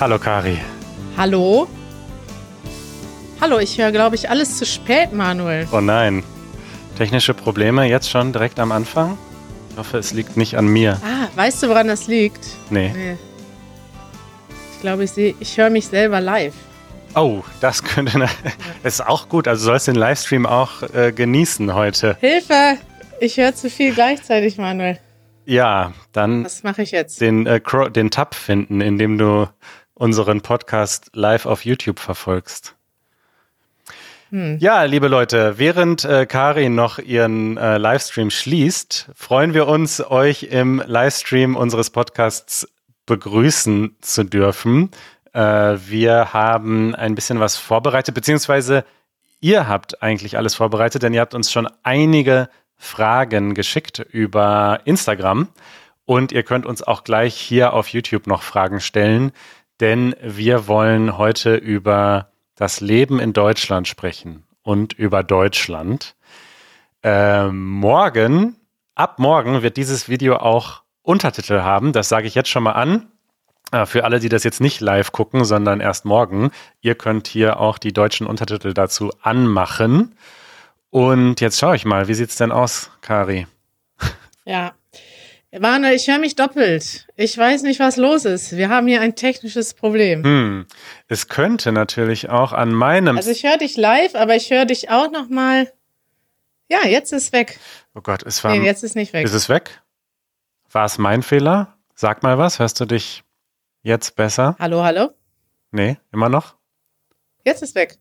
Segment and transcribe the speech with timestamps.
[0.00, 0.58] Hallo Kari.
[1.16, 1.68] Hallo?
[3.40, 5.68] Hallo, ich höre, glaube ich, alles zu spät, Manuel.
[5.70, 6.24] Oh nein.
[6.98, 9.16] Technische Probleme jetzt schon direkt am Anfang?
[9.70, 11.00] Ich hoffe, es liegt nicht an mir.
[11.04, 12.44] Ah, weißt du, woran das liegt?
[12.68, 12.90] Nee.
[12.92, 13.16] Nee.
[14.72, 16.54] Ich glaube, ich sehe, ich höre mich selber live.
[17.14, 18.18] Oh, das könnte.
[18.18, 18.28] Ne,
[18.82, 19.46] ist auch gut.
[19.46, 22.16] Also sollst den Livestream auch äh, genießen heute.
[22.20, 22.78] Hilfe!
[23.20, 24.98] Ich höre zu viel gleichzeitig, Manuel.
[25.44, 27.20] Ja, dann Was mache ich jetzt?
[27.20, 29.48] den, äh, den Tab finden, in dem du
[29.94, 32.74] unseren Podcast live auf YouTube verfolgst.
[34.58, 40.42] Ja, liebe Leute, während äh, Kari noch ihren äh, Livestream schließt, freuen wir uns, euch
[40.44, 42.66] im Livestream unseres Podcasts
[43.06, 44.90] begrüßen zu dürfen.
[45.34, 48.84] Äh, wir haben ein bisschen was vorbereitet, beziehungsweise
[49.40, 55.48] ihr habt eigentlich alles vorbereitet, denn ihr habt uns schon einige Fragen geschickt über Instagram
[56.06, 59.32] und ihr könnt uns auch gleich hier auf YouTube noch Fragen stellen,
[59.80, 66.14] denn wir wollen heute über das Leben in Deutschland sprechen und über Deutschland.
[67.02, 68.56] Ähm, morgen,
[68.94, 71.92] ab morgen wird dieses Video auch Untertitel haben.
[71.92, 73.08] Das sage ich jetzt schon mal an.
[73.74, 77.58] Äh, Für alle, die das jetzt nicht live gucken, sondern erst morgen, ihr könnt hier
[77.58, 80.14] auch die deutschen Untertitel dazu anmachen.
[80.90, 83.48] Und jetzt schaue ich mal, wie sieht's denn aus, Kari?
[84.44, 84.74] Ja.
[85.58, 87.06] Manuel, ich höre mich doppelt.
[87.16, 88.56] Ich weiß nicht, was los ist.
[88.56, 90.22] Wir haben hier ein technisches Problem.
[90.22, 90.66] Hm.
[91.08, 93.16] Es könnte natürlich auch an meinem.
[93.16, 95.72] Also ich höre dich live, aber ich höre dich auch noch mal.
[96.68, 97.58] Ja, jetzt ist weg.
[97.94, 98.56] oh Gott, es war.
[98.56, 99.24] Nee, jetzt ist nicht weg.
[99.24, 99.80] Ist es weg?
[100.70, 101.76] War es mein Fehler?
[101.94, 102.58] Sag mal was.
[102.58, 103.24] Hörst du dich
[103.84, 104.56] jetzt besser?
[104.58, 105.10] Hallo, hallo?
[105.70, 106.54] Nee, immer noch?
[107.44, 107.98] Jetzt ist weg.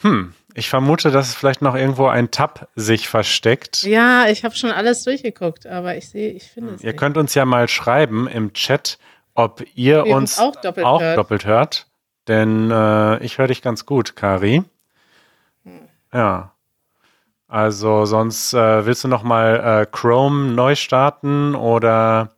[0.00, 0.34] Hm.
[0.54, 3.82] Ich vermute, dass vielleicht noch irgendwo ein Tab sich versteckt.
[3.84, 6.98] Ja, ich habe schon alles durchgeguckt, aber ich sehe, ich finde es Ihr nicht.
[6.98, 8.98] könnt uns ja mal schreiben im Chat,
[9.34, 11.18] ob ihr uns uns auch doppelt auch hört.
[11.18, 11.86] doppelt hört.
[12.28, 14.64] Denn äh, ich höre dich ganz gut, Kari.
[15.64, 15.88] Hm.
[16.12, 16.52] Ja.
[17.48, 22.35] Also sonst äh, willst du noch mal äh, Chrome neu starten oder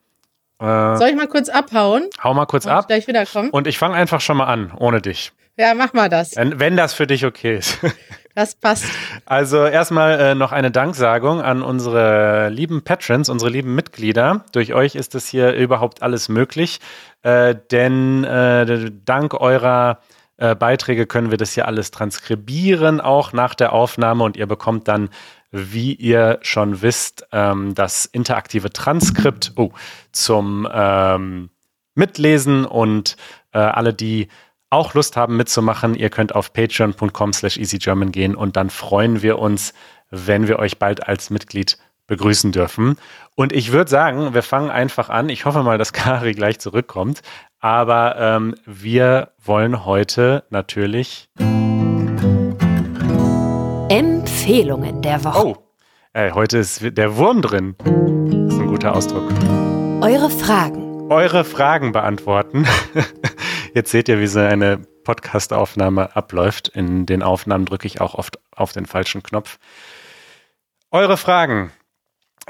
[0.60, 2.08] äh, Soll ich mal kurz abhauen?
[2.22, 2.86] hau mal kurz ich ab.
[2.88, 3.50] gleich wiederkommen?
[3.50, 5.32] Und ich fange einfach schon mal an, ohne dich.
[5.56, 6.36] Ja, mach mal das.
[6.36, 7.78] Wenn, wenn das für dich okay ist.
[8.34, 8.84] Das passt.
[9.26, 14.44] Also erstmal äh, noch eine Danksagung an unsere lieben Patrons, unsere lieben Mitglieder.
[14.52, 16.78] Durch euch ist es hier überhaupt alles möglich,
[17.22, 20.17] äh, denn äh, dank eurer äh,
[20.54, 25.10] Beiträge können wir das hier alles transkribieren, auch nach der Aufnahme und ihr bekommt dann,
[25.50, 29.72] wie ihr schon wisst, ähm, das interaktive Transkript oh,
[30.12, 31.50] zum ähm,
[31.94, 33.16] Mitlesen und
[33.52, 34.28] äh, alle, die
[34.70, 39.38] auch Lust haben mitzumachen, ihr könnt auf patreon.com slash easygerman gehen und dann freuen wir
[39.38, 39.72] uns,
[40.10, 42.96] wenn wir euch bald als Mitglied begrüßen dürfen.
[43.34, 45.28] Und ich würde sagen, wir fangen einfach an.
[45.28, 47.22] Ich hoffe mal, dass Kari gleich zurückkommt.
[47.60, 51.28] Aber ähm, wir wollen heute natürlich.
[53.88, 55.46] Empfehlungen der Woche.
[55.46, 55.56] Oh,
[56.12, 57.74] äh, heute ist der Wurm drin.
[57.78, 59.28] Das ist ein guter Ausdruck.
[60.02, 61.10] Eure Fragen.
[61.10, 62.66] eure Fragen beantworten.
[63.74, 66.68] Jetzt seht ihr, wie so eine Podcast-Aufnahme abläuft.
[66.68, 69.58] In den Aufnahmen drücke ich auch oft auf den falschen Knopf.
[70.90, 71.72] Eure Fragen.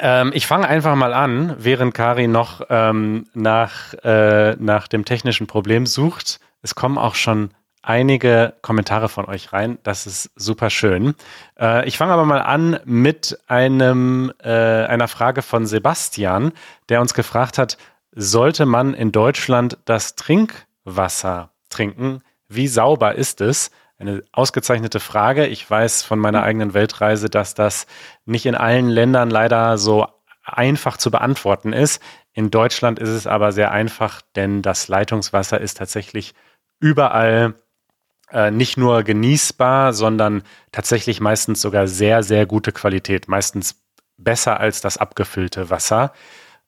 [0.01, 5.47] Ähm, ich fange einfach mal an, während Kari noch ähm, nach, äh, nach dem technischen
[5.47, 6.41] Problem sucht.
[6.63, 7.51] Es kommen auch schon
[7.83, 9.79] einige Kommentare von euch rein.
[9.83, 11.15] Das ist super schön.
[11.59, 16.53] Äh, ich fange aber mal an mit einem, äh, einer Frage von Sebastian,
[16.89, 17.79] der uns gefragt hat,
[18.13, 22.21] sollte man in Deutschland das Trinkwasser trinken?
[22.49, 23.71] Wie sauber ist es?
[23.99, 25.47] Eine ausgezeichnete Frage.
[25.47, 27.87] Ich weiß von meiner eigenen Weltreise, dass das
[28.25, 30.07] nicht in allen Ländern leider so
[30.45, 32.01] einfach zu beantworten ist.
[32.33, 36.35] In Deutschland ist es aber sehr einfach, denn das Leitungswasser ist tatsächlich
[36.79, 37.57] überall
[38.31, 43.27] äh, nicht nur genießbar, sondern tatsächlich meistens sogar sehr, sehr gute Qualität.
[43.27, 43.83] Meistens
[44.17, 46.13] besser als das abgefüllte Wasser.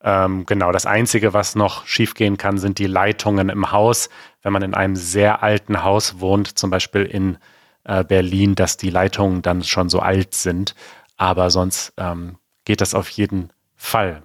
[0.03, 4.09] Ähm, genau, das Einzige, was noch schiefgehen kann, sind die Leitungen im Haus.
[4.43, 7.39] Wenn man in einem sehr alten Haus wohnt, zum Beispiel in
[7.85, 10.75] äh, Berlin, dass die Leitungen dann schon so alt sind.
[11.17, 14.23] Aber sonst ähm, geht das auf jeden Fall.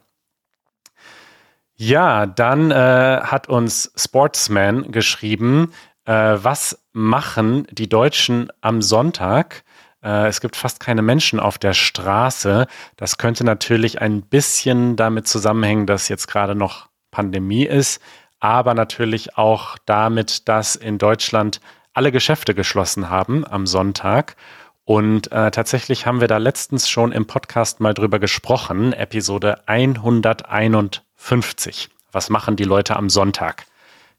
[1.75, 5.73] Ja, dann äh, hat uns Sportsman geschrieben,
[6.05, 9.64] äh, was machen die Deutschen am Sonntag?
[10.05, 12.67] Äh, es gibt fast keine Menschen auf der Straße.
[12.95, 18.01] Das könnte natürlich ein bisschen damit zusammenhängen, dass jetzt gerade noch Pandemie ist,
[18.39, 21.59] aber natürlich auch damit, dass in Deutschland
[21.93, 24.35] alle Geschäfte geschlossen haben am Sonntag.
[24.83, 31.89] Und äh, tatsächlich haben wir da letztens schon im Podcast mal drüber gesprochen, Episode 151.
[32.11, 33.65] Was machen die Leute am Sonntag?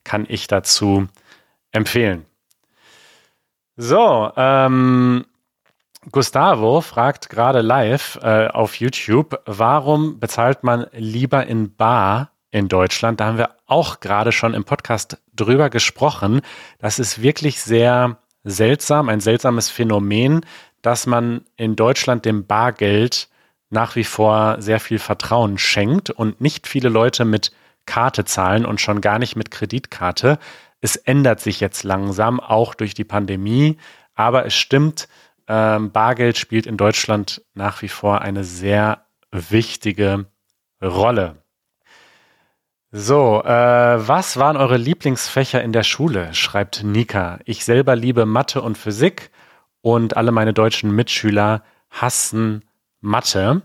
[0.03, 1.07] Kann ich dazu
[1.71, 2.25] empfehlen.
[3.77, 5.25] So, ähm,
[6.13, 13.19] Gustavo fragt gerade live äh, auf YouTube, warum bezahlt man lieber in Bar in Deutschland?
[13.19, 16.43] Da haben wir auch gerade schon im Podcast drüber gesprochen.
[16.79, 20.43] Das ist wirklich sehr seltsam, ein seltsames Phänomen,
[20.81, 23.29] dass man in Deutschland dem Bargeld
[23.71, 27.51] nach wie vor sehr viel Vertrauen schenkt und nicht viele Leute mit
[27.85, 30.39] Karte zahlen und schon gar nicht mit Kreditkarte.
[30.81, 33.77] Es ändert sich jetzt langsam, auch durch die Pandemie,
[34.15, 35.09] aber es stimmt,
[35.49, 40.27] ähm, Bargeld spielt in Deutschland nach wie vor eine sehr wichtige
[40.83, 41.43] Rolle.
[42.93, 46.33] So, äh, was waren eure Lieblingsfächer in der Schule?
[46.35, 47.39] schreibt Nika.
[47.45, 49.31] Ich selber liebe Mathe und Physik
[49.83, 52.65] und alle meine deutschen Mitschüler hassen
[53.01, 53.63] Mathe.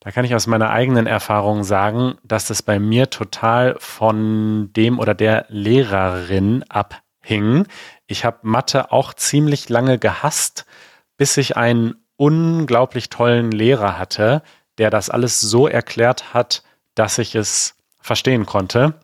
[0.00, 4.98] Da kann ich aus meiner eigenen Erfahrung sagen, dass das bei mir total von dem
[4.98, 7.66] oder der Lehrerin abhing.
[8.08, 10.66] Ich habe Mathe auch ziemlich lange gehasst,
[11.16, 14.42] bis ich einen unglaublich tollen Lehrer hatte,
[14.78, 16.62] der das alles so erklärt hat,
[16.94, 18.94] dass ich es verstehen konnte.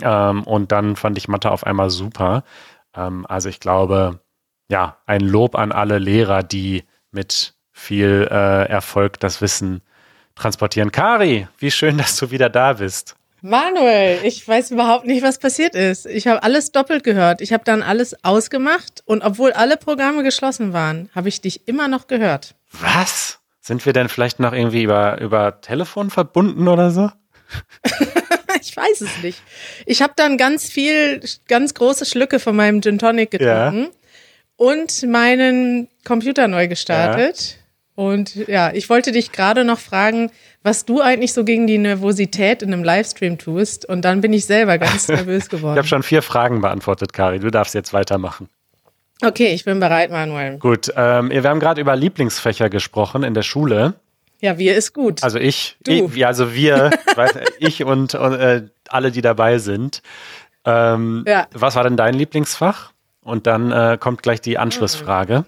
[0.00, 2.44] Ähm, und dann fand ich Mathe auf einmal super.
[2.94, 4.20] Ähm, also ich glaube,
[4.68, 9.82] ja, ein Lob an alle Lehrer, die mit viel äh, Erfolg das Wissen
[10.34, 10.92] transportieren.
[10.92, 13.16] Kari, wie schön, dass du wieder da bist.
[13.46, 16.06] Manuel, ich weiß überhaupt nicht, was passiert ist.
[16.06, 17.42] Ich habe alles doppelt gehört.
[17.42, 21.86] Ich habe dann alles ausgemacht und obwohl alle Programme geschlossen waren, habe ich dich immer
[21.86, 22.54] noch gehört.
[22.72, 23.40] Was?
[23.60, 27.10] Sind wir denn vielleicht noch irgendwie über, über Telefon verbunden oder so?
[28.62, 29.42] ich weiß es nicht.
[29.84, 33.90] Ich habe dann ganz viel, ganz große Schlücke von meinem Gin Tonic getrunken ja.
[34.56, 37.58] und meinen Computer neu gestartet.
[37.58, 37.63] Ja.
[37.96, 40.30] Und ja, ich wollte dich gerade noch fragen,
[40.62, 43.88] was du eigentlich so gegen die Nervosität in einem Livestream tust.
[43.88, 45.74] Und dann bin ich selber ganz nervös geworden.
[45.74, 47.38] ich habe schon vier Fragen beantwortet, Kari.
[47.38, 48.48] Du darfst jetzt weitermachen.
[49.22, 50.58] Okay, ich bin bereit, Manuel.
[50.58, 53.94] Gut, ähm, wir haben gerade über Lieblingsfächer gesprochen in der Schule.
[54.40, 55.22] Ja, wir ist gut.
[55.22, 56.10] Also ich, du.
[56.12, 56.90] ich also wir,
[57.60, 60.02] ich und, und äh, alle, die dabei sind.
[60.64, 61.46] Ähm, ja.
[61.52, 62.92] Was war denn dein Lieblingsfach?
[63.22, 65.46] Und dann äh, kommt gleich die Anschlussfrage.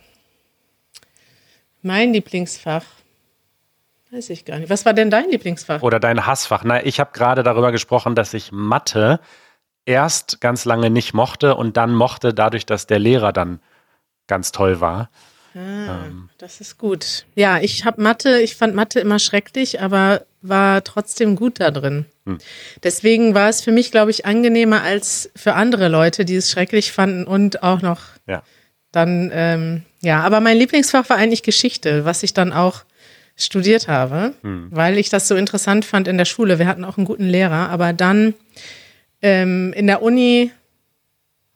[1.86, 2.82] Mein Lieblingsfach.
[4.10, 4.70] Weiß ich gar nicht.
[4.70, 5.82] Was war denn dein Lieblingsfach?
[5.82, 6.64] Oder dein Hassfach?
[6.64, 9.20] Na, ich habe gerade darüber gesprochen, dass ich Mathe
[9.84, 13.60] erst ganz lange nicht mochte und dann mochte, dadurch, dass der Lehrer dann
[14.26, 15.10] ganz toll war.
[15.54, 16.28] Ah, ähm.
[16.38, 17.24] Das ist gut.
[17.36, 22.06] Ja, ich habe Mathe, ich fand Mathe immer schrecklich, aber war trotzdem gut da drin.
[22.24, 22.38] Hm.
[22.82, 26.90] Deswegen war es für mich, glaube ich, angenehmer als für andere Leute, die es schrecklich
[26.90, 28.42] fanden und auch noch ja.
[28.96, 32.84] Dann, ähm, ja, aber mein Lieblingsfach war eigentlich Geschichte, was ich dann auch
[33.36, 34.68] studiert habe, hm.
[34.70, 36.58] weil ich das so interessant fand in der Schule.
[36.58, 38.32] Wir hatten auch einen guten Lehrer, aber dann
[39.20, 40.50] ähm, in der Uni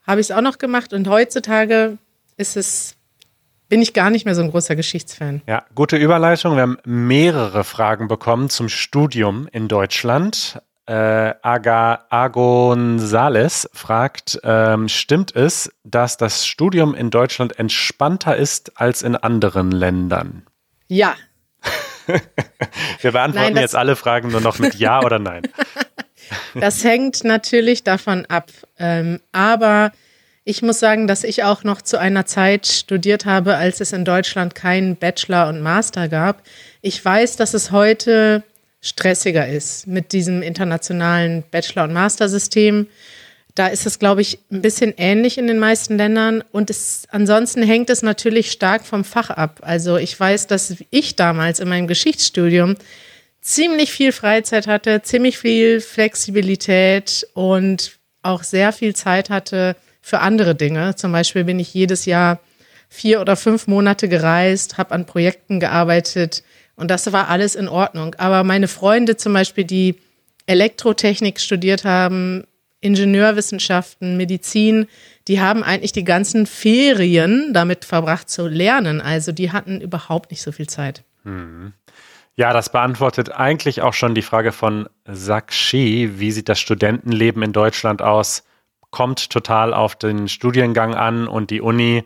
[0.07, 1.97] habe ich es auch noch gemacht und heutzutage
[2.37, 2.97] ist es
[3.71, 5.43] bin ich gar nicht mehr so ein großer Geschichtsfan.
[5.47, 6.57] Ja, gute Überleitung.
[6.57, 10.61] Wir haben mehrere Fragen bekommen zum Studium in Deutschland.
[10.91, 19.03] Äh, Aga Agonzales fragt, ähm, stimmt es, dass das Studium in Deutschland entspannter ist als
[19.03, 20.49] in anderen Ländern?
[20.89, 21.15] Ja.
[23.01, 25.43] Wir beantworten nein, jetzt alle Fragen nur noch mit Ja oder Nein.
[26.55, 28.51] das hängt natürlich davon ab.
[28.77, 29.93] Ähm, aber
[30.43, 34.05] ich muss sagen, dass ich auch noch zu einer Zeit studiert habe, als es in
[34.05, 36.43] Deutschland keinen Bachelor und Master gab.
[36.83, 38.43] Ich weiß, dass es heute
[38.81, 42.87] stressiger ist mit diesem internationalen Bachelor- und Master-System.
[43.55, 46.43] Da ist es, glaube ich, ein bisschen ähnlich in den meisten Ländern.
[46.53, 49.61] Und es, ansonsten hängt es natürlich stark vom Fach ab.
[49.63, 52.77] Also ich weiß, dass ich damals in meinem Geschichtsstudium
[53.41, 60.55] ziemlich viel Freizeit hatte, ziemlich viel Flexibilität und auch sehr viel Zeit hatte, für andere
[60.55, 60.97] Dinge.
[60.97, 62.41] Zum Beispiel bin ich jedes Jahr
[62.89, 66.43] vier oder fünf Monate gereist, habe an Projekten gearbeitet
[66.77, 68.15] und das war alles in Ordnung.
[68.19, 69.97] Aber meine Freunde zum Beispiel, die
[70.47, 72.45] Elektrotechnik studiert haben,
[72.81, 74.87] Ingenieurwissenschaften, Medizin,
[75.29, 79.01] die haben eigentlich die ganzen Ferien damit verbracht zu lernen.
[79.01, 81.05] Also die hatten überhaupt nicht so viel Zeit.
[81.25, 81.75] Hm.
[82.37, 86.13] Ja, das beantwortet eigentlich auch schon die Frage von Sakshi.
[86.17, 88.45] Wie sieht das Studentenleben in Deutschland aus?
[88.91, 92.05] kommt total auf den Studiengang an und die Uni.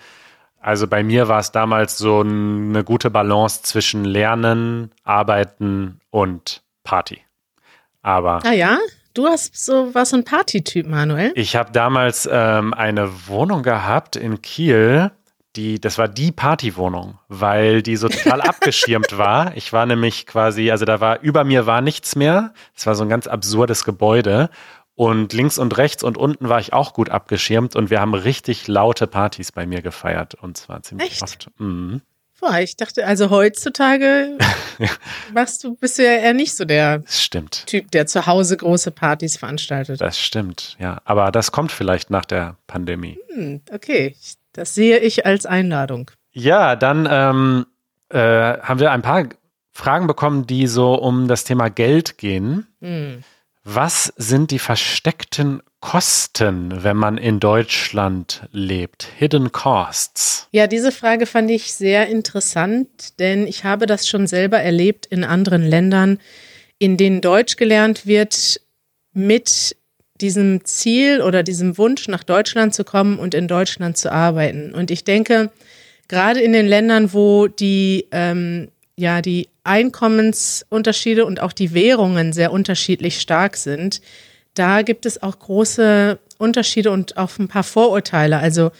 [0.64, 7.20] Also bei mir war es damals so eine gute Balance zwischen Lernen, Arbeiten und Party.
[8.00, 8.40] Aber.
[8.46, 8.78] Ah ja?
[9.12, 11.32] Du hast so was ein Partytyp, Manuel.
[11.34, 15.10] Ich habe damals ähm, eine Wohnung gehabt in Kiel.
[15.54, 19.54] die, das war die Partywohnung, weil die so total abgeschirmt war.
[19.58, 22.54] Ich war nämlich quasi, also da war, über mir war nichts mehr.
[22.74, 24.48] Es war so ein ganz absurdes Gebäude.
[24.96, 28.68] Und links und rechts und unten war ich auch gut abgeschirmt und wir haben richtig
[28.68, 31.22] laute Partys bei mir gefeiert und zwar ziemlich Echt?
[31.22, 31.48] oft.
[31.58, 32.00] Mhm.
[32.40, 34.36] Boah, ich dachte, also heutzutage
[35.32, 37.66] machst du, bist du ja eher nicht so der stimmt.
[37.66, 40.00] Typ, der zu Hause große Partys veranstaltet.
[40.00, 41.00] Das stimmt, ja.
[41.04, 43.18] Aber das kommt vielleicht nach der Pandemie.
[43.32, 44.14] Hm, okay,
[44.52, 46.10] das sehe ich als Einladung.
[46.32, 47.66] Ja, dann ähm,
[48.10, 49.24] äh, haben wir ein paar
[49.72, 52.66] Fragen bekommen, die so um das Thema Geld gehen.
[52.80, 53.24] Hm.
[53.66, 59.08] Was sind die versteckten Kosten, wenn man in Deutschland lebt?
[59.16, 60.48] Hidden Costs.
[60.52, 65.24] Ja, diese Frage fand ich sehr interessant, denn ich habe das schon selber erlebt in
[65.24, 66.18] anderen Ländern,
[66.78, 68.60] in denen Deutsch gelernt wird
[69.14, 69.74] mit
[70.20, 74.74] diesem Ziel oder diesem Wunsch, nach Deutschland zu kommen und in Deutschland zu arbeiten.
[74.74, 75.50] Und ich denke,
[76.08, 82.52] gerade in den Ländern, wo die ähm, ja die Einkommensunterschiede und auch die Währungen sehr
[82.52, 84.00] unterschiedlich stark sind,
[84.54, 88.38] da gibt es auch große Unterschiede und auch ein paar Vorurteile.
[88.38, 88.70] Also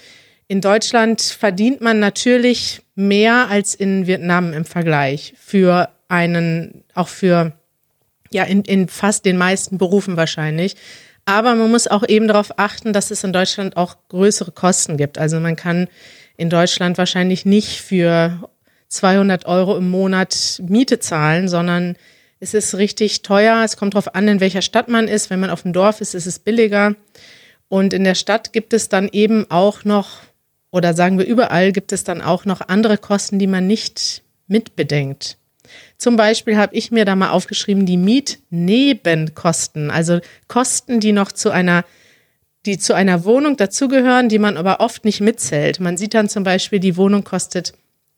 [0.46, 7.52] in Deutschland verdient man natürlich mehr als in Vietnam im Vergleich für einen, auch für,
[8.30, 10.76] ja, in, in fast den meisten Berufen wahrscheinlich.
[11.24, 15.16] Aber man muss auch eben darauf achten, dass es in Deutschland auch größere Kosten gibt.
[15.16, 15.88] Also man kann
[16.36, 18.48] in Deutschland wahrscheinlich nicht für
[18.94, 21.96] 200 Euro im Monat Miete zahlen, sondern
[22.40, 23.62] es ist richtig teuer.
[23.64, 25.30] Es kommt darauf an, in welcher Stadt man ist.
[25.30, 26.94] Wenn man auf dem Dorf ist, ist es billiger.
[27.68, 30.20] Und in der Stadt gibt es dann eben auch noch,
[30.70, 35.38] oder sagen wir überall, gibt es dann auch noch andere Kosten, die man nicht mitbedenkt.
[35.96, 41.50] Zum Beispiel habe ich mir da mal aufgeschrieben, die Mietnebenkosten, also Kosten, die noch zu
[41.50, 41.84] einer,
[42.66, 45.80] die zu einer Wohnung dazugehören, die man aber oft nicht mitzählt.
[45.80, 47.72] Man sieht dann zum Beispiel, die Wohnung kostet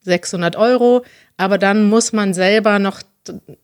[0.07, 1.05] 600 Euro,
[1.37, 3.03] aber dann muss man selber noch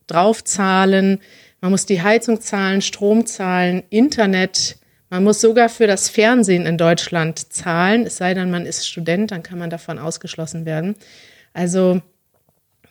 [0.07, 1.21] draufzahlen,
[1.61, 4.77] man muss die Heizung zahlen, Strom zahlen, Internet,
[5.09, 9.31] man muss sogar für das Fernsehen in Deutschland zahlen, es sei denn, man ist Student,
[9.31, 10.97] dann kann man davon ausgeschlossen werden.
[11.53, 12.03] Also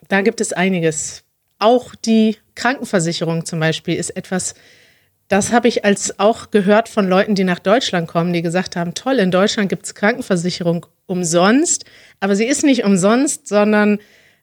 [0.07, 1.23] da gibt es einiges.
[1.59, 4.55] Auch die Krankenversicherung zum Beispiel ist etwas,
[5.31, 8.93] das habe ich als auch gehört von Leuten, die nach Deutschland kommen, die gesagt haben,
[8.93, 11.85] toll, in Deutschland gibt es Krankenversicherung umsonst,
[12.19, 13.99] aber sie ist nicht umsonst, sondern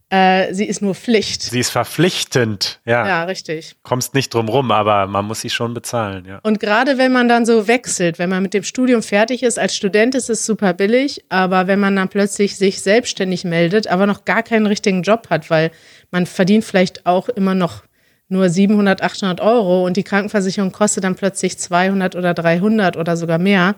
[0.08, 1.42] äh, sie ist nur Pflicht.
[1.42, 3.06] Sie ist verpflichtend, ja.
[3.06, 3.76] Ja, richtig.
[3.82, 6.38] Kommst nicht drum rum, aber man muss sie schon bezahlen, ja.
[6.42, 9.76] Und gerade wenn man dann so wechselt, wenn man mit dem Studium fertig ist, als
[9.76, 14.24] Student ist es super billig, aber wenn man dann plötzlich sich selbstständig meldet, aber noch
[14.24, 15.70] gar keinen richtigen Job hat, weil
[16.10, 17.82] man verdient vielleicht auch immer noch
[18.28, 23.38] nur 700, 800 Euro und die Krankenversicherung kostet dann plötzlich 200 oder 300 oder sogar
[23.38, 23.74] mehr,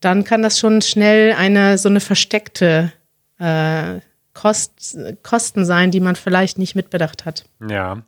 [0.00, 2.92] dann kann das schon schnell eine so eine versteckte
[3.38, 4.00] äh,
[4.34, 7.44] Kost, Kosten sein, die man vielleicht nicht mitbedacht hat.
[7.68, 8.02] Ja,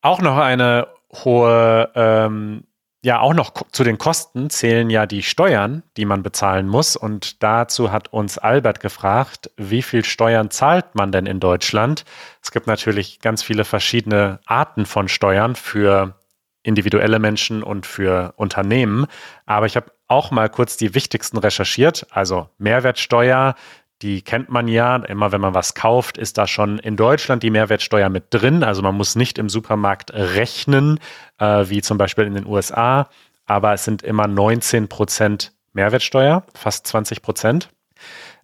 [0.00, 0.86] auch noch eine
[1.24, 2.64] hohe ähm,
[3.06, 6.96] ja, auch noch zu den Kosten zählen ja die Steuern, die man bezahlen muss.
[6.96, 12.04] Und dazu hat uns Albert gefragt, wie viel Steuern zahlt man denn in Deutschland?
[12.42, 16.16] Es gibt natürlich ganz viele verschiedene Arten von Steuern für
[16.64, 19.06] individuelle Menschen und für Unternehmen.
[19.44, 22.08] Aber ich habe auch mal kurz die wichtigsten recherchiert.
[22.10, 23.54] Also Mehrwertsteuer,
[24.02, 24.96] die kennt man ja.
[24.96, 28.62] Immer wenn man was kauft, ist da schon in Deutschland die Mehrwertsteuer mit drin.
[28.62, 31.00] Also man muss nicht im Supermarkt rechnen,
[31.38, 33.08] äh, wie zum Beispiel in den USA.
[33.46, 37.68] Aber es sind immer 19 Prozent Mehrwertsteuer, fast 20 Prozent.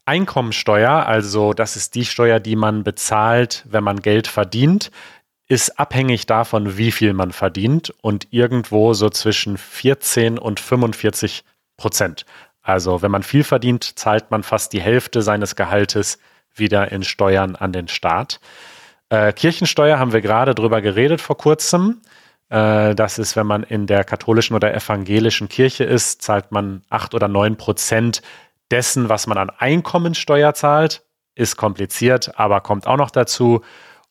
[0.04, 4.90] Einkommensteuer, also das ist die Steuer, die man bezahlt, wenn man Geld verdient,
[5.48, 11.44] ist abhängig davon, wie viel man verdient und irgendwo so zwischen 14 und 45
[11.76, 12.24] Prozent.
[12.62, 16.18] Also wenn man viel verdient, zahlt man fast die Hälfte seines Gehaltes
[16.54, 18.40] wieder in Steuern an den Staat.
[19.08, 22.00] Äh, Kirchensteuer haben wir gerade drüber geredet vor kurzem.
[22.50, 27.14] Äh, das ist, wenn man in der katholischen oder evangelischen Kirche ist, zahlt man acht
[27.14, 28.22] oder neun Prozent
[28.70, 31.02] dessen, was man an Einkommensteuer zahlt.
[31.34, 33.62] Ist kompliziert, aber kommt auch noch dazu.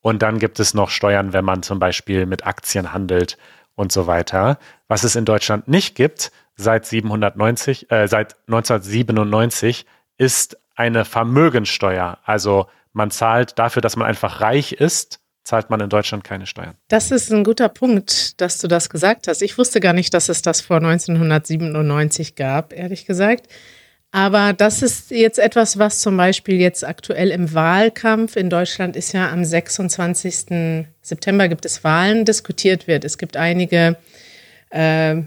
[0.01, 3.37] Und dann gibt es noch Steuern, wenn man zum Beispiel mit Aktien handelt
[3.75, 4.57] und so weiter.
[4.87, 6.31] Was es in Deutschland nicht gibt,
[6.61, 9.85] seit 790, äh, seit 1997
[10.17, 12.19] ist eine Vermögensteuer.
[12.23, 16.75] Also man zahlt dafür, dass man einfach reich ist, zahlt man in Deutschland keine Steuern.
[16.87, 19.41] Das ist ein guter Punkt, dass du das gesagt hast.
[19.41, 23.47] Ich wusste gar nicht, dass es das vor 1997 gab, ehrlich gesagt.
[24.11, 29.13] Aber das ist jetzt etwas, was zum Beispiel jetzt aktuell im Wahlkampf in Deutschland ist
[29.13, 30.85] ja am 26.
[31.01, 33.05] September gibt es Wahlen, diskutiert wird.
[33.05, 33.95] Es gibt einige
[34.69, 35.21] äh,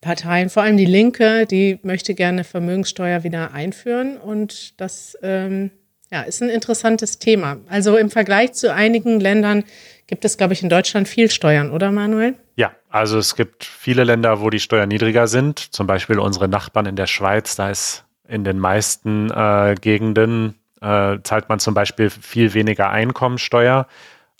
[0.00, 5.70] Parteien, vor allem die Linke, die möchte gerne Vermögenssteuer wieder einführen und das ähm,
[6.10, 7.58] Ja, ist ein interessantes Thema.
[7.68, 9.64] Also im Vergleich zu einigen Ländern
[10.06, 12.34] gibt es, glaube ich, in Deutschland viel Steuern, oder Manuel?
[12.56, 15.58] Ja, also es gibt viele Länder, wo die Steuern niedriger sind.
[15.58, 17.56] Zum Beispiel unsere Nachbarn in der Schweiz.
[17.56, 23.86] Da ist in den meisten äh, Gegenden äh, zahlt man zum Beispiel viel weniger Einkommensteuer.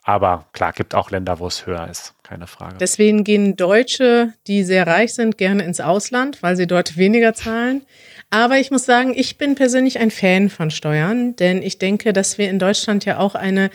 [0.09, 2.79] Aber klar, gibt auch Länder, wo es höher ist, keine Frage.
[2.81, 7.83] Deswegen gehen Deutsche, die sehr reich sind, gerne ins Ausland, weil sie dort weniger zahlen.
[8.31, 12.39] Aber ich muss sagen, ich bin persönlich ein Fan von Steuern, denn ich denke, dass
[12.39, 13.69] wir in Deutschland ja auch eine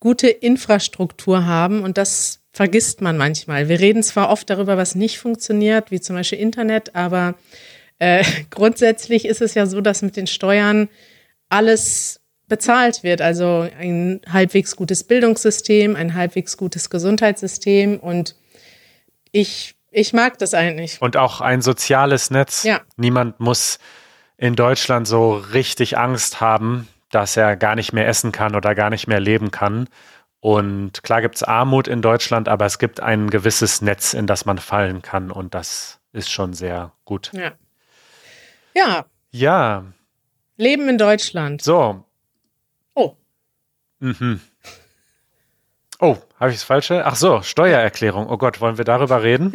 [0.00, 3.70] gute Infrastruktur haben und das vergisst man manchmal.
[3.70, 7.36] Wir reden zwar oft darüber, was nicht funktioniert, wie zum Beispiel Internet, aber
[7.98, 10.90] äh, grundsätzlich ist es ja so, dass mit den Steuern
[11.48, 12.19] alles
[12.50, 13.22] bezahlt wird.
[13.22, 18.36] Also ein halbwegs gutes Bildungssystem, ein halbwegs gutes Gesundheitssystem und
[19.32, 21.00] ich ich mag das eigentlich.
[21.00, 22.62] Und auch ein soziales Netz.
[22.62, 22.80] Ja.
[22.96, 23.78] Niemand muss
[24.36, 28.90] in Deutschland so richtig Angst haben, dass er gar nicht mehr essen kann oder gar
[28.90, 29.88] nicht mehr leben kann.
[30.38, 34.46] Und klar gibt es Armut in Deutschland, aber es gibt ein gewisses Netz, in das
[34.46, 35.30] man fallen kann.
[35.30, 37.30] Und das ist schon sehr gut.
[37.34, 37.52] Ja.
[38.74, 39.04] Ja.
[39.32, 39.84] Ja.
[40.56, 41.62] Leben in Deutschland.
[41.62, 42.04] So.
[44.00, 44.04] Oh.
[44.06, 44.40] Mhm.
[46.02, 47.04] Oh, habe ich das falsche?
[47.04, 48.26] Ach so, Steuererklärung.
[48.28, 49.52] Oh Gott, wollen wir darüber reden?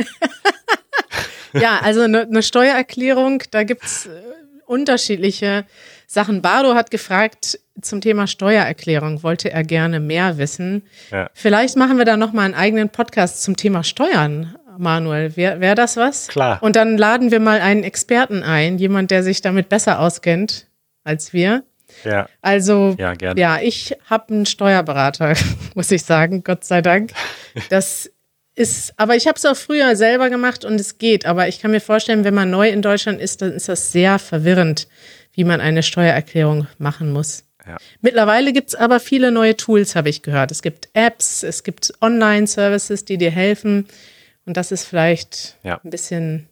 [1.53, 4.11] ja, also eine, eine Steuererklärung, da gibt's äh,
[4.67, 5.65] unterschiedliche
[6.05, 6.43] Sachen.
[6.43, 10.83] Bardo hat gefragt zum Thema Steuererklärung, wollte er gerne mehr wissen.
[11.11, 11.29] Ja.
[11.33, 15.35] Vielleicht machen wir da nochmal einen eigenen Podcast zum Thema Steuern, Manuel.
[15.35, 16.27] Wäre wär das was?
[16.27, 16.61] Klar.
[16.61, 20.67] Und dann laden wir mal einen Experten ein, jemand, der sich damit besser auskennt
[21.03, 21.63] als wir.
[22.03, 22.27] Ja.
[22.41, 23.39] Also, ja, gerne.
[23.39, 25.33] ja ich habe einen Steuerberater,
[25.75, 27.11] muss ich sagen, Gott sei Dank.
[27.69, 28.11] Das
[28.55, 31.25] ist, aber ich habe es auch früher selber gemacht und es geht.
[31.25, 34.17] Aber ich kann mir vorstellen, wenn man neu in Deutschland ist, dann ist das sehr
[34.17, 34.87] verwirrend,
[35.33, 37.43] wie man eine Steuererklärung machen muss.
[37.67, 37.77] Ja.
[38.01, 40.51] Mittlerweile gibt es aber viele neue Tools, habe ich gehört.
[40.51, 43.87] Es gibt Apps, es gibt Online-Services, die dir helfen.
[44.45, 45.81] Und das ist vielleicht ja.
[45.83, 46.47] ein bisschen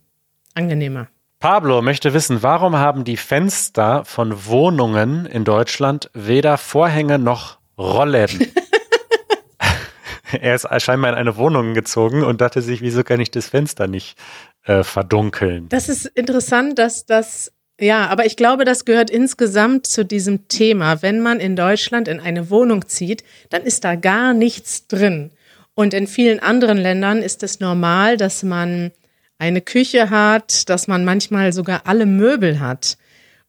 [0.55, 1.07] angenehmer.
[1.43, 8.47] Pablo möchte wissen, warum haben die Fenster von Wohnungen in Deutschland weder Vorhänge noch Rollläden?
[10.41, 13.87] er ist scheinbar in eine Wohnung gezogen und dachte sich, wieso kann ich das Fenster
[13.87, 14.17] nicht
[14.63, 15.67] äh, verdunkeln?
[15.67, 21.01] Das ist interessant, dass das, ja, aber ich glaube, das gehört insgesamt zu diesem Thema.
[21.01, 25.31] Wenn man in Deutschland in eine Wohnung zieht, dann ist da gar nichts drin.
[25.75, 28.91] Und in vielen anderen Ländern ist es normal, dass man
[29.43, 32.97] eine Küche hat, dass man manchmal sogar alle Möbel hat.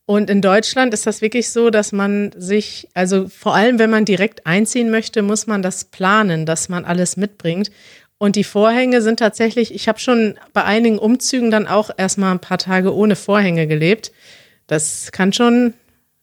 [0.07, 4.05] Und in Deutschland ist das wirklich so, dass man sich, also vor allem wenn man
[4.05, 7.71] direkt einziehen möchte, muss man das planen, dass man alles mitbringt.
[8.19, 12.41] Und die Vorhänge sind tatsächlich, ich habe schon bei einigen Umzügen dann auch erstmal ein
[12.41, 14.11] paar Tage ohne Vorhänge gelebt.
[14.67, 15.75] Das kann schon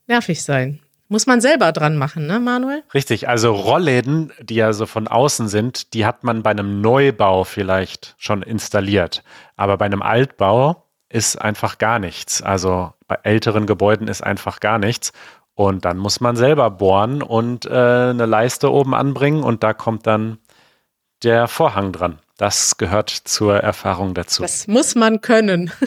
[0.05, 0.79] nervig sein.
[1.12, 2.84] Muss man selber dran machen, ne, Manuel?
[2.93, 7.43] Richtig, also Rollläden, die ja so von außen sind, die hat man bei einem Neubau
[7.43, 9.21] vielleicht schon installiert.
[9.58, 12.41] Aber bei einem Altbau ist einfach gar nichts.
[12.41, 15.12] Also bei älteren Gebäuden ist einfach gar nichts.
[15.54, 20.08] Und dann muss man selber bohren und äh, eine Leiste oben anbringen und da kommt
[20.08, 20.38] dann
[21.24, 22.19] der Vorhang dran.
[22.38, 24.43] Das gehört zur Erfahrung dazu.
[24.43, 25.74] Das muss man können.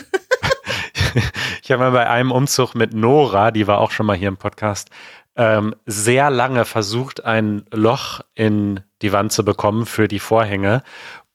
[1.62, 4.36] ich habe mal bei einem Umzug mit Nora, die war auch schon mal hier im
[4.36, 4.90] Podcast,
[5.36, 10.82] ähm, sehr lange versucht, ein Loch in die Wand zu bekommen für die Vorhänge.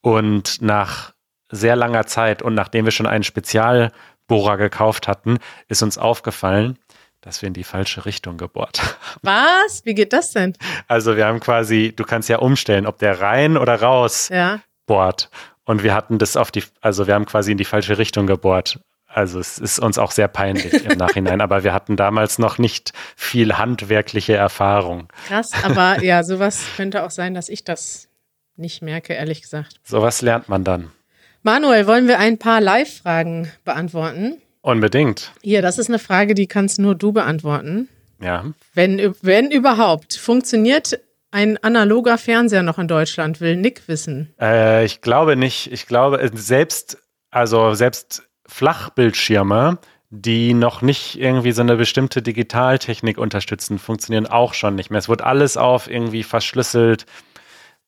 [0.02, 1.14] Und nach
[1.52, 6.78] sehr langer Zeit und nachdem wir schon einen Spezialbohrer gekauft hatten, ist uns aufgefallen,
[7.22, 9.20] dass wir in die falsche Richtung gebohrt haben.
[9.24, 9.86] Was?
[9.86, 10.54] Wie geht das denn?
[10.88, 14.62] Also wir haben quasi, du kannst ja umstellen, ob der rein oder raus ja.
[14.86, 15.30] bohrt.
[15.66, 18.80] Und wir hatten das auf die, also wir haben quasi in die falsche Richtung gebohrt.
[19.12, 22.94] Also es ist uns auch sehr peinlich im Nachhinein, aber wir hatten damals noch nicht
[23.16, 25.08] viel handwerkliche Erfahrung.
[25.28, 28.08] Krass, aber ja, sowas könnte auch sein, dass ich das
[28.56, 29.80] nicht merke, ehrlich gesagt.
[29.84, 30.92] Sowas lernt man dann.
[31.42, 34.42] Manuel, wollen wir ein paar Live-Fragen beantworten?
[34.62, 35.32] Unbedingt.
[35.42, 37.88] Hier, das ist eine Frage, die kannst nur du beantworten.
[38.22, 38.46] Ja.
[38.74, 40.16] Wenn, wenn überhaupt.
[40.16, 41.00] Funktioniert
[41.32, 44.34] ein analoger Fernseher noch in Deutschland, will Nick wissen.
[44.40, 45.72] Äh, ich glaube nicht.
[45.72, 46.98] Ich glaube, selbst,
[47.32, 49.78] also selbst Flachbildschirme,
[50.10, 55.00] die noch nicht irgendwie so eine bestimmte Digitaltechnik unterstützen, funktionieren auch schon nicht mehr.
[55.00, 57.06] Es wird alles auf irgendwie verschlüsselt.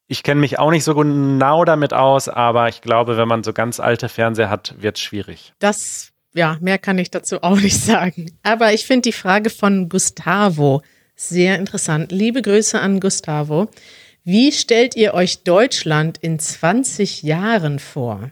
[0.07, 3.53] Ich kenne mich auch nicht so genau damit aus, aber ich glaube, wenn man so
[3.53, 5.53] ganz alte Fernseher hat, wird es schwierig.
[5.59, 8.31] Das, ja, mehr kann ich dazu auch nicht sagen.
[8.43, 10.81] Aber ich finde die Frage von Gustavo
[11.15, 12.11] sehr interessant.
[12.11, 13.69] Liebe Grüße an Gustavo.
[14.23, 18.29] Wie stellt ihr euch Deutschland in 20 Jahren vor?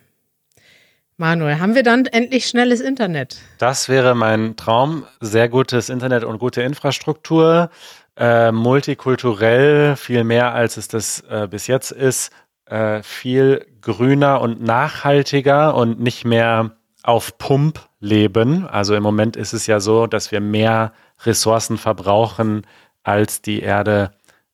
[1.20, 3.38] Manuel, haben wir dann endlich schnelles Internet?
[3.58, 5.06] Das wäre mein Traum.
[5.20, 7.70] Sehr gutes Internet und gute Infrastruktur.
[8.16, 12.32] Äh, multikulturell, viel mehr als es das äh, bis jetzt ist.
[12.66, 16.72] Äh, viel grüner und nachhaltiger und nicht mehr
[17.04, 18.66] auf Pump leben.
[18.66, 20.94] Also im Moment ist es ja so, dass wir mehr
[21.26, 22.66] Ressourcen verbrauchen,
[23.04, 24.12] als die Erde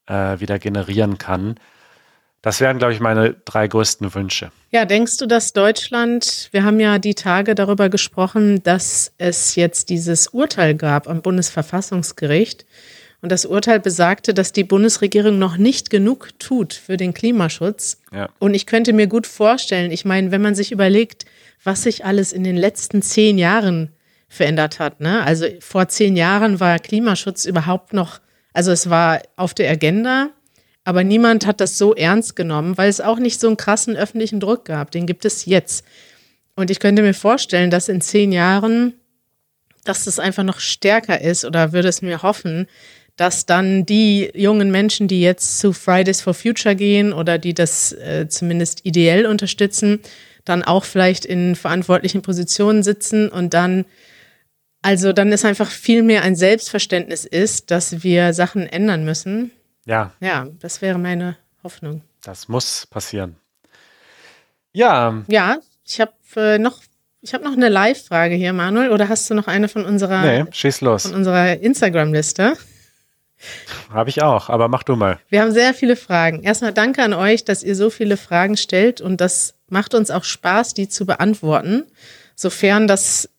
[0.07, 1.59] äh, wieder generieren kann.
[2.41, 4.51] Das wären, glaube ich, meine drei größten Wünsche.
[4.75, 9.89] Ja, denkst du, dass Deutschland, wir haben ja die Tage darüber gesprochen, dass es jetzt
[9.89, 12.65] dieses Urteil gab am Bundesverfassungsgericht.
[13.21, 18.01] Und das Urteil besagte, dass die Bundesregierung noch nicht genug tut für den Klimaschutz.
[18.11, 18.27] Ja.
[18.39, 21.23] Und ich könnte mir gut vorstellen, ich meine, wenn man sich überlegt,
[21.63, 23.93] was sich alles in den letzten zehn Jahren
[24.27, 24.99] verändert hat.
[24.99, 25.23] Ne?
[25.23, 28.19] Also vor zehn Jahren war Klimaschutz überhaupt noch,
[28.51, 30.31] also es war auf der Agenda,
[30.85, 34.39] aber niemand hat das so ernst genommen, weil es auch nicht so einen krassen öffentlichen
[34.39, 34.91] Druck gab.
[34.91, 35.83] Den gibt es jetzt.
[36.55, 38.93] Und ich könnte mir vorstellen, dass in zehn Jahren,
[39.83, 42.67] dass das einfach noch stärker ist oder würde es mir hoffen,
[43.17, 47.91] dass dann die jungen Menschen, die jetzt zu Fridays for Future gehen oder die das
[47.93, 50.01] äh, zumindest ideell unterstützen,
[50.43, 53.85] dann auch vielleicht in verantwortlichen Positionen sitzen und dann,
[54.83, 59.49] also dann ist einfach viel mehr ein Selbstverständnis ist, dass wir Sachen ändern müssen
[59.85, 60.11] ja.
[60.19, 62.01] Ja, das wäre meine Hoffnung.
[62.21, 63.35] Das muss passieren.
[64.73, 65.23] Ja.
[65.27, 66.81] Ja, ich habe äh, noch,
[67.21, 68.91] ich habe noch eine Live-Frage hier, Manuel.
[68.91, 71.03] Oder hast du noch eine von unserer, nee, schieß los.
[71.03, 72.57] Von unserer Instagram-Liste?
[73.89, 75.19] Habe ich auch, aber mach du mal.
[75.29, 76.43] Wir haben sehr viele Fragen.
[76.43, 80.23] Erstmal danke an euch, dass ihr so viele Fragen stellt und das macht uns auch
[80.23, 81.83] Spaß, die zu beantworten,
[82.35, 83.29] sofern das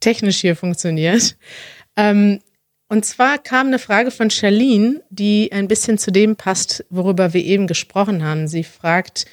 [0.00, 1.36] technisch hier funktioniert.
[1.96, 2.40] Ähm,
[2.90, 7.44] und zwar kam eine Frage von Charlene, die ein bisschen zu dem passt, worüber wir
[7.44, 8.48] eben gesprochen haben.
[8.48, 9.26] Sie fragt,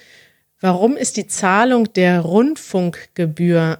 [0.61, 3.79] warum ist die Zahlung der Rundfunkgebühr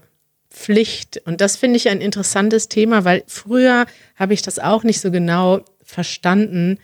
[0.50, 1.22] Pflicht?
[1.26, 3.86] Und das finde ich ein interessantes Thema, weil früher
[4.16, 6.80] habe ich das auch nicht so genau verstanden.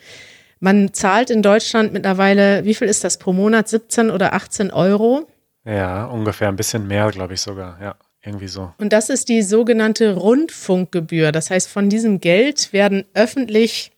[0.59, 3.69] Man zahlt in Deutschland mittlerweile, wie viel ist das pro Monat?
[3.69, 5.27] 17 oder 18 Euro?
[5.65, 7.95] Ja, ungefähr ein bisschen mehr, glaube ich sogar, ja.
[8.25, 8.73] Irgendwie so.
[8.77, 11.31] Und das ist die sogenannte Rundfunkgebühr.
[11.31, 13.91] Das heißt, von diesem Geld werden öffentlich,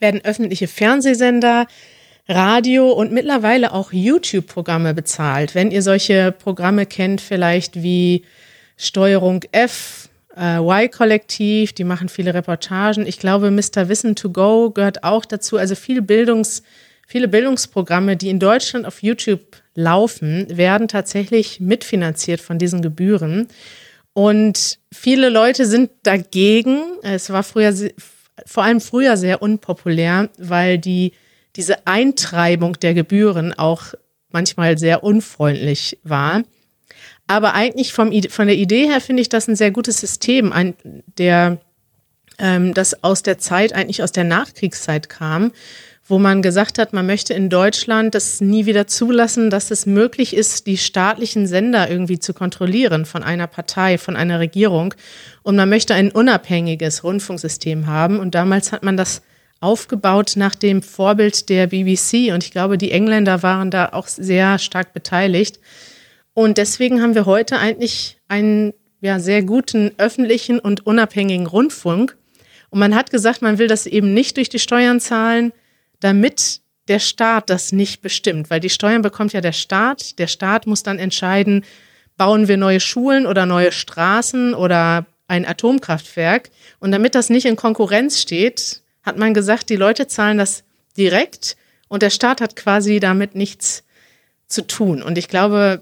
[0.00, 1.66] werden öffentliche Fernsehsender,
[2.26, 5.54] Radio und mittlerweile auch YouTube-Programme bezahlt.
[5.54, 8.24] Wenn ihr solche Programme kennt, vielleicht wie
[8.78, 13.06] Steuerung F, äh, Y-Kollektiv, die machen viele Reportagen.
[13.06, 13.88] Ich glaube, Mr.
[13.88, 15.58] Wissen to Go gehört auch dazu.
[15.58, 16.62] Also viel Bildungs,
[17.06, 23.48] viele Bildungsprogramme, die in Deutschland auf YouTube laufen, werden tatsächlich mitfinanziert von diesen Gebühren.
[24.12, 26.82] Und viele Leute sind dagegen.
[27.02, 27.74] Es war früher,
[28.46, 31.12] vor allem früher sehr unpopulär, weil die,
[31.56, 33.94] diese Eintreibung der Gebühren auch
[34.30, 36.42] manchmal sehr unfreundlich war.
[37.26, 40.74] Aber eigentlich vom, von der Idee her finde ich das ein sehr gutes System, ein,
[41.18, 41.58] der,
[42.38, 45.52] ähm, das aus der Zeit, eigentlich aus der Nachkriegszeit kam,
[46.06, 50.36] wo man gesagt hat, man möchte in Deutschland das nie wieder zulassen, dass es möglich
[50.36, 54.94] ist, die staatlichen Sender irgendwie zu kontrollieren von einer Partei, von einer Regierung.
[55.42, 58.18] Und man möchte ein unabhängiges Rundfunksystem haben.
[58.18, 59.22] Und damals hat man das
[59.60, 62.34] aufgebaut nach dem Vorbild der BBC.
[62.34, 65.58] Und ich glaube, die Engländer waren da auch sehr stark beteiligt.
[66.34, 72.18] Und deswegen haben wir heute eigentlich einen ja, sehr guten öffentlichen und unabhängigen Rundfunk.
[72.68, 75.52] Und man hat gesagt, man will das eben nicht durch die Steuern zahlen,
[76.04, 80.18] damit der Staat das nicht bestimmt, weil die Steuern bekommt ja der Staat.
[80.18, 81.64] Der Staat muss dann entscheiden,
[82.18, 86.50] bauen wir neue Schulen oder neue Straßen oder ein Atomkraftwerk.
[86.78, 90.62] Und damit das nicht in Konkurrenz steht, hat man gesagt, die Leute zahlen das
[90.94, 91.56] direkt
[91.88, 93.82] und der Staat hat quasi damit nichts
[94.46, 95.02] zu tun.
[95.02, 95.80] Und ich glaube,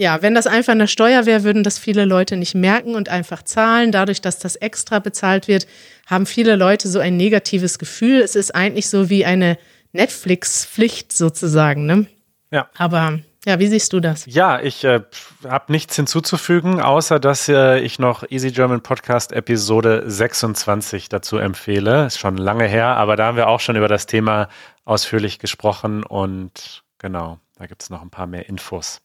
[0.00, 3.42] ja, wenn das einfach eine Steuer wäre, würden das viele Leute nicht merken und einfach
[3.42, 3.92] zahlen.
[3.92, 5.66] Dadurch, dass das extra bezahlt wird,
[6.06, 8.22] haben viele Leute so ein negatives Gefühl.
[8.22, 9.58] Es ist eigentlich so wie eine
[9.92, 11.84] Netflix-Pflicht sozusagen.
[11.84, 12.06] Ne?
[12.50, 12.70] Ja.
[12.78, 14.24] Aber ja, wie siehst du das?
[14.24, 15.02] Ja, ich äh,
[15.46, 22.06] habe nichts hinzuzufügen, außer dass äh, ich noch Easy German Podcast Episode 26 dazu empfehle.
[22.06, 24.48] Ist schon lange her, aber da haben wir auch schon über das Thema
[24.86, 29.02] ausführlich gesprochen und genau, da gibt es noch ein paar mehr Infos.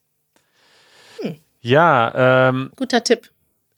[1.60, 3.30] Ja, ähm, guter Tipp.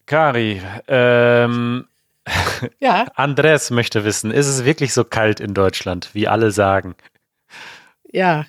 [0.07, 1.87] Kari, ähm,
[2.81, 3.07] ja.
[3.14, 6.95] Andres möchte wissen, ist es wirklich so kalt in Deutschland, wie alle sagen?
[8.11, 8.47] Ja.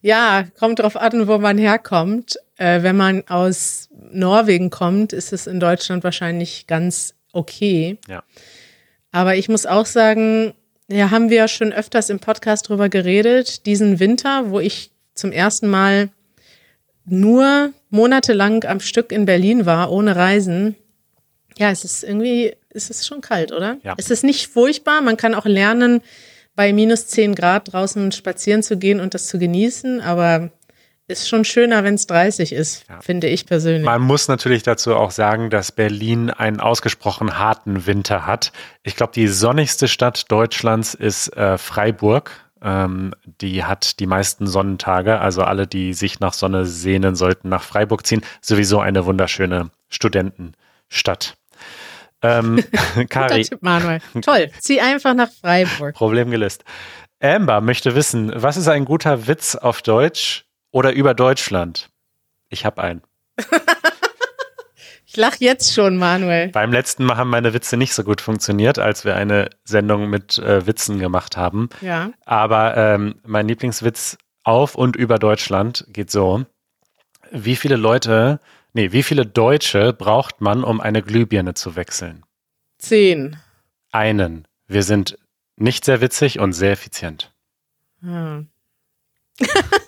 [0.00, 2.36] ja, kommt drauf an, wo man herkommt.
[2.56, 7.98] Äh, wenn man aus Norwegen kommt, ist es in Deutschland wahrscheinlich ganz okay.
[8.08, 8.22] Ja.
[9.12, 10.54] Aber ich muss auch sagen,
[10.88, 15.68] ja, haben wir schon öfters im Podcast drüber geredet, diesen Winter, wo ich zum ersten
[15.68, 16.10] Mal
[17.06, 20.74] nur monatelang am Stück in Berlin war, ohne Reisen,
[21.56, 23.76] ja, es ist irgendwie, es ist schon kalt, oder?
[23.84, 23.94] Ja.
[23.96, 25.00] Es ist nicht furchtbar.
[25.02, 26.00] Man kann auch lernen,
[26.56, 30.50] bei minus 10 Grad draußen spazieren zu gehen und das zu genießen, aber
[31.06, 33.00] ist schon schöner, wenn es 30 ist, Ja.
[33.02, 33.84] finde ich persönlich.
[33.84, 38.52] Man muss natürlich dazu auch sagen, dass Berlin einen ausgesprochen harten Winter hat.
[38.84, 42.30] Ich glaube, die sonnigste Stadt Deutschlands ist äh, Freiburg.
[42.64, 45.20] Ähm, die hat die meisten Sonnentage.
[45.20, 48.22] Also alle, die sich nach Sonne sehnen, sollten nach Freiburg ziehen.
[48.40, 51.36] Sowieso eine wunderschöne Studentenstadt.
[52.22, 52.64] Ähm,
[53.10, 54.00] Kari, Tipp, Manuel.
[54.22, 54.50] Toll.
[54.58, 55.94] Zieh einfach nach Freiburg.
[55.94, 56.64] Problem gelöst.
[57.20, 61.90] Amber möchte wissen, was ist ein guter Witz auf Deutsch oder über Deutschland?
[62.48, 63.02] Ich habe einen.
[65.14, 66.48] Ich lach jetzt schon, Manuel.
[66.48, 70.38] Beim letzten Mal haben meine Witze nicht so gut funktioniert, als wir eine Sendung mit
[70.38, 71.68] äh, Witzen gemacht haben.
[71.82, 72.10] Ja.
[72.24, 76.44] Aber ähm, mein Lieblingswitz auf und über Deutschland geht so.
[77.30, 78.40] Wie viele Leute,
[78.72, 82.24] nee, wie viele Deutsche braucht man, um eine Glühbirne zu wechseln?
[82.78, 83.36] Zehn.
[83.92, 84.48] Einen.
[84.66, 85.16] Wir sind
[85.54, 87.32] nicht sehr witzig und sehr effizient.
[88.00, 88.48] Hm.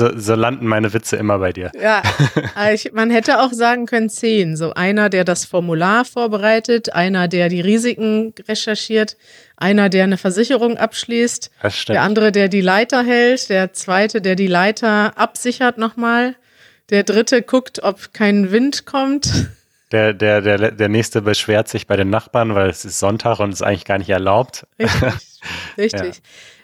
[0.00, 1.70] So, so landen meine Witze immer bei dir.
[1.78, 2.02] Ja,
[2.72, 4.56] ich, man hätte auch sagen können zehn.
[4.56, 9.18] So einer, der das Formular vorbereitet, einer, der die Risiken recherchiert,
[9.58, 11.50] einer, der eine Versicherung abschließt,
[11.88, 16.34] der andere, der die Leiter hält, der zweite, der die Leiter absichert nochmal,
[16.88, 19.50] der dritte guckt, ob kein Wind kommt.
[19.92, 23.50] Der, der, der, der nächste beschwert sich bei den Nachbarn, weil es ist Sonntag und
[23.50, 24.66] es ist eigentlich gar nicht erlaubt.
[24.78, 25.12] Richtig,
[25.76, 26.22] richtig.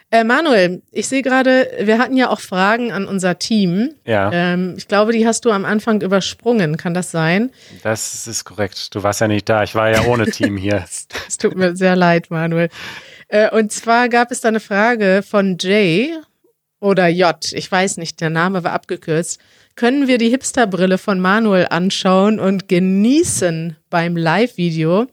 [0.09, 3.93] Äh, Manuel, ich sehe gerade, wir hatten ja auch Fragen an unser Team.
[4.05, 6.77] Ja, Ähm, ich glaube, die hast du am Anfang übersprungen.
[6.77, 7.51] Kann das sein?
[7.83, 8.95] das ist korrekt.
[8.95, 9.63] Du warst ja nicht da.
[9.63, 10.85] Ich war ja ohne Team hier.
[11.27, 12.69] Es tut mir sehr leid, Manuel.
[13.27, 16.13] Äh, und zwar gab es da eine Frage von Jay
[16.79, 17.35] oder J.
[17.53, 19.41] Ich weiß nicht, der Name war abgekürzt.
[19.75, 25.07] Können wir die Hipsterbrille von Manuel anschauen und genießen beim Live-Video?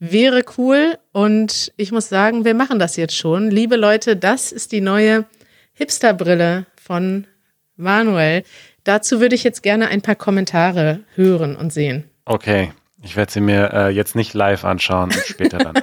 [0.00, 3.50] Wäre cool und ich muss sagen, wir machen das jetzt schon.
[3.50, 5.24] Liebe Leute, das ist die neue
[5.72, 7.26] Hipsterbrille von
[7.76, 8.44] Manuel.
[8.84, 12.08] Dazu würde ich jetzt gerne ein paar Kommentare hören und sehen.
[12.24, 15.74] Okay, ich werde sie mir äh, jetzt nicht live anschauen, später dann.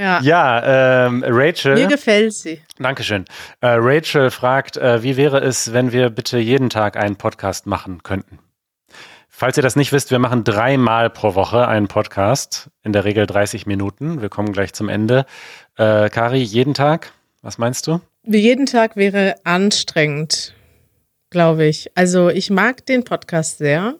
[0.00, 1.74] Ja, ja, ähm, Rachel.
[1.74, 2.62] mir gefällt sie.
[2.78, 3.26] Dankeschön.
[3.60, 8.02] Äh, Rachel fragt, äh, wie wäre es, wenn wir bitte jeden Tag einen Podcast machen
[8.02, 8.38] könnten?
[9.40, 13.26] Falls ihr das nicht wisst, wir machen dreimal pro Woche einen Podcast, in der Regel
[13.26, 14.20] 30 Minuten.
[14.20, 15.24] Wir kommen gleich zum Ende.
[15.78, 17.14] Äh, Kari, jeden Tag?
[17.40, 18.02] Was meinst du?
[18.22, 20.54] Jeden Tag wäre anstrengend,
[21.30, 21.90] glaube ich.
[21.94, 23.94] Also ich mag den Podcast sehr,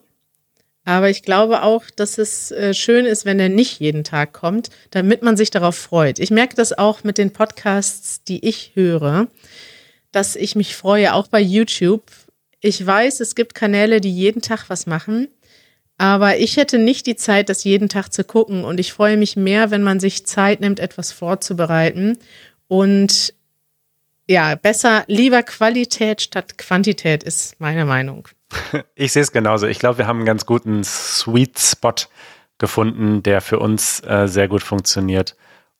[0.84, 4.68] aber ich glaube auch, dass es äh, schön ist, wenn er nicht jeden Tag kommt,
[4.90, 6.18] damit man sich darauf freut.
[6.18, 9.26] Ich merke das auch mit den Podcasts, die ich höre,
[10.12, 12.02] dass ich mich freue, auch bei YouTube.
[12.60, 15.28] Ich weiß, es gibt Kanäle, die jeden Tag was machen,
[15.98, 19.36] aber ich hätte nicht die Zeit, das jeden Tag zu gucken und ich freue mich
[19.36, 22.18] mehr, wenn man sich Zeit nimmt, etwas vorzubereiten
[22.68, 23.34] und
[24.30, 28.28] ja, besser, lieber Qualität statt Quantität ist meine Meinung.
[28.94, 29.66] Ich sehe es genauso.
[29.66, 31.94] Ich glaube, wir haben einen ganz guten Sweet Spot
[32.58, 35.36] gefunden, der für uns äh, sehr gut funktioniert.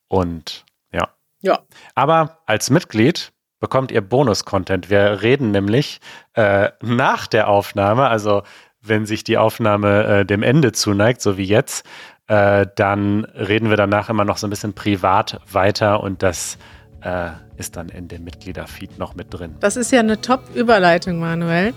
[0.08, 1.14] Und ja.
[1.40, 1.60] Ja.
[1.94, 4.90] Aber als Mitglied bekommt ihr Bonus-Content.
[4.90, 6.00] Wir reden nämlich
[6.34, 8.42] äh, nach der Aufnahme, also
[8.82, 11.86] wenn sich die Aufnahme äh, dem Ende zuneigt, so wie jetzt,
[12.26, 16.56] äh, dann reden wir danach immer noch so ein bisschen privat weiter und das
[17.02, 19.54] äh, ist dann in dem Mitgliederfeed noch mit drin.
[19.60, 21.74] Das ist ja eine Top-Überleitung, Manuel.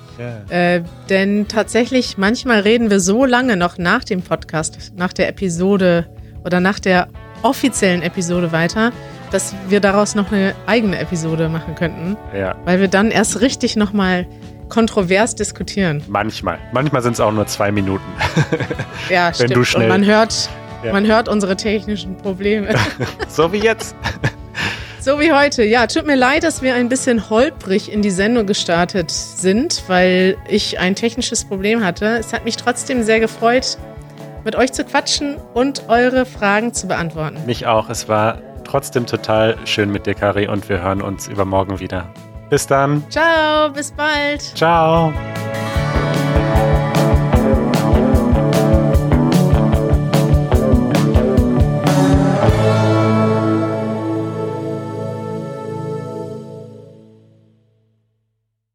[0.50, 6.08] Äh, denn tatsächlich, manchmal reden wir so lange noch nach dem Podcast, nach der Episode
[6.46, 7.10] oder nach der
[7.42, 8.94] offiziellen Episode weiter,
[9.34, 13.76] dass wir daraus noch eine eigene Episode machen könnten, Ja, weil wir dann erst richtig
[13.76, 14.26] nochmal
[14.70, 16.04] kontrovers diskutieren.
[16.08, 16.58] manchmal.
[16.72, 18.04] Manchmal sind es auch nur zwei Minuten.
[19.10, 19.56] Ja, Wenn stimmt.
[19.56, 20.50] du schnell- Und man hört,
[20.84, 20.94] Ja.
[20.94, 22.70] man hört unsere technischen Probleme.
[23.28, 23.96] so wie jetzt.
[25.00, 25.64] So wie heute.
[25.64, 30.38] Ja, tut mir leid, dass wir ein bisschen holprig in die Sendung gestartet sind, weil
[30.48, 32.18] ich ein technisches Problem hatte.
[32.18, 33.78] Es hat mich trotzdem sehr gefreut,
[34.46, 37.38] mit euch zu quatschen und eure Fragen zu beantworten.
[37.46, 37.90] Mich auch.
[37.90, 42.08] Es war trotzdem total schön mit dir, Kari, und wir hören uns übermorgen wieder.
[42.50, 43.04] Bis dann.
[43.10, 44.42] Ciao, bis bald.
[44.42, 45.14] Ciao.